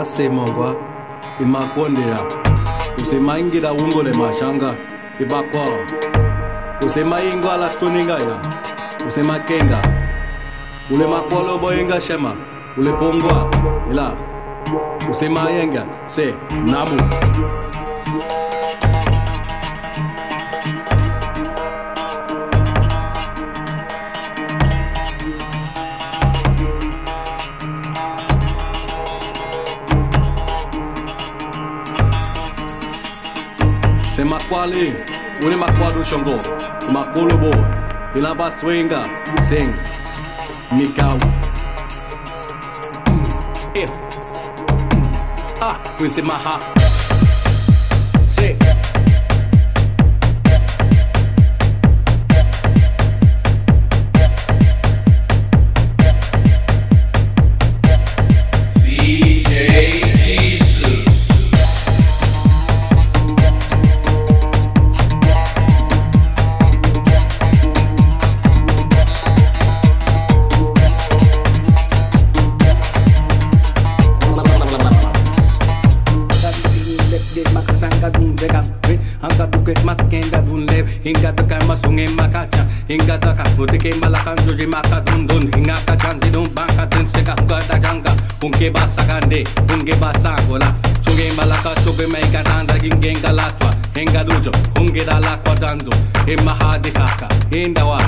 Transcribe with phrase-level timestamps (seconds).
[0.00, 0.76] asemongua
[1.40, 2.20] imakondela
[3.02, 4.74] usimaingila ungole mashanga
[5.20, 5.78] ibakwawa
[6.86, 8.40] usimaingwala tuningaya
[9.08, 9.82] usimakenga
[10.94, 12.34] ule makolobo inga shema
[12.76, 13.50] ule pungwa
[13.90, 14.12] ila
[15.10, 16.34] usimayenga se
[16.66, 17.00] namu.
[34.16, 34.94] sema kwali
[35.46, 36.40] uli makwadu shongo
[36.92, 37.56] makulu boy
[38.14, 39.06] ilamba swinga
[39.48, 39.74] sing
[40.72, 41.18] mikau
[43.06, 43.26] mm,
[43.74, 43.88] eh.
[44.94, 45.12] Mm,
[45.60, 45.76] ah
[79.54, 85.00] hingada un lev hingada karma sunge maka cha hingada ka mud ke malakan juje maka
[85.06, 89.44] dun dun hinga ka chandi dun banka dun se ka hungada janga unke basa kande
[89.72, 95.36] unge basa gola sunge malaka suge mai ka danda ginge galatwa hinga dujo hunge dala
[95.44, 95.92] kwa dando
[96.26, 98.00] e maha dikaka indawa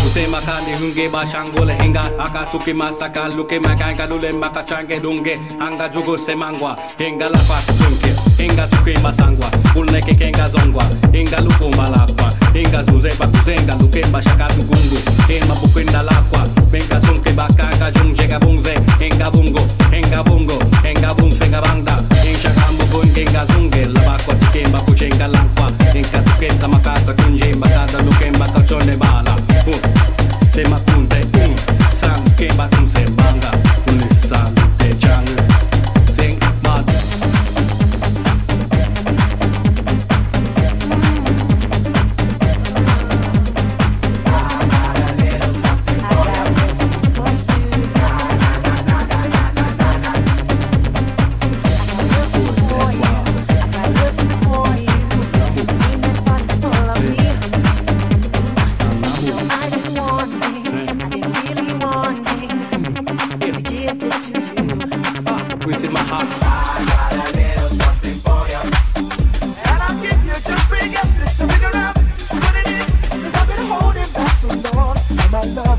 [0.00, 3.60] wa Usema kandi hunge bashangole hinga aka tuki masaka luke
[4.08, 10.48] lule makachange dunge anga jugo semangwa hinga la kwa chunke hinga tuki masangwa ulneke kenga
[10.48, 10.84] zongwa.
[11.12, 12.32] Hinga luku malakwa.
[12.52, 14.98] Hinga zuze bakuzenga luke bashaka tugungu
[15.28, 16.46] hinga bukwinda lakwa.
[16.70, 19.60] Benga sunke bakanga jungje gabungze hinga bungo
[19.90, 22.84] hinga bungo hinga bungse ngabangda hinga kambu
[23.52, 23.86] zunge.
[24.86, 25.26] Kuchenga
[25.92, 29.29] hinga tukesa makata kunje makata luke makachone bala.
[29.29, 29.29] uh.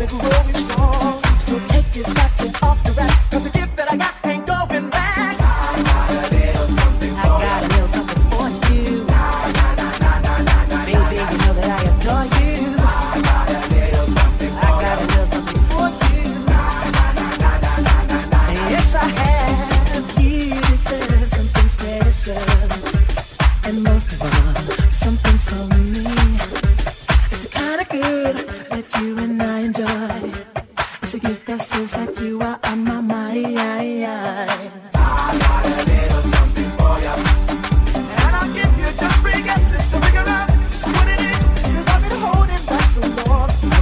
[0.00, 1.22] Is growing strong.
[1.40, 2.79] So take this button off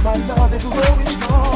[0.03, 1.48] my love is growing strong.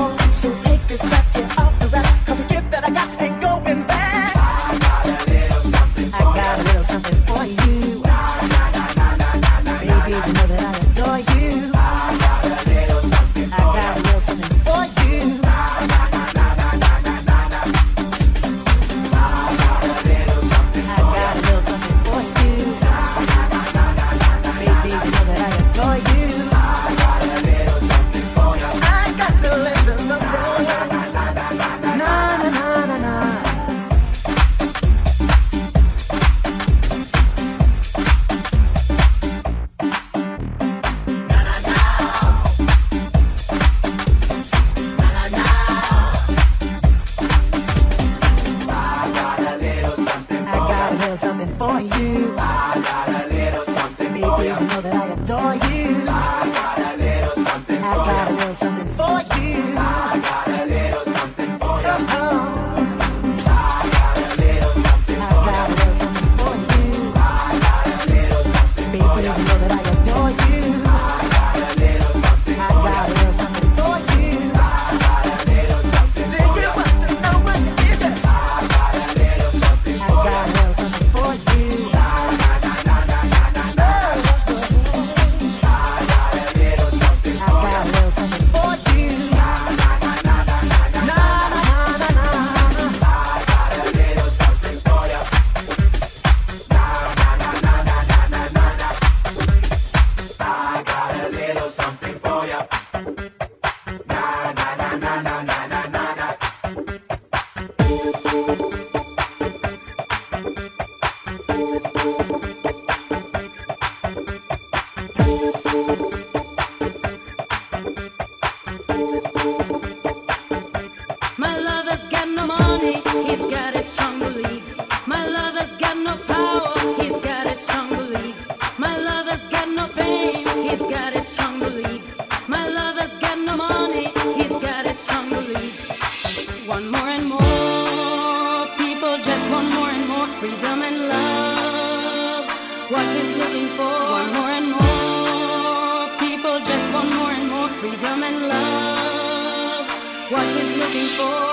[136.67, 138.67] want more and more.
[138.77, 142.45] People just want more and more freedom and love.
[142.89, 143.83] What is looking for?
[143.83, 146.07] Want more and more.
[146.19, 149.85] People just want more and more freedom and love.
[150.31, 151.52] What is looking for?